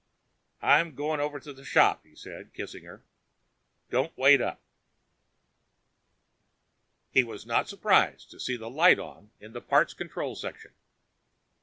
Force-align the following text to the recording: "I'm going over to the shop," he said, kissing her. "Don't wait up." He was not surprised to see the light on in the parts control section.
"I'm 0.63 0.95
going 0.95 1.19
over 1.19 1.39
to 1.39 1.53
the 1.53 1.63
shop," 1.63 2.07
he 2.07 2.15
said, 2.15 2.55
kissing 2.55 2.85
her. 2.85 3.03
"Don't 3.91 4.17
wait 4.17 4.41
up." 4.41 4.59
He 7.11 7.23
was 7.23 7.45
not 7.45 7.69
surprised 7.69 8.31
to 8.31 8.39
see 8.39 8.57
the 8.57 8.67
light 8.71 8.97
on 8.97 9.29
in 9.39 9.53
the 9.53 9.61
parts 9.61 9.93
control 9.93 10.33
section. 10.33 10.71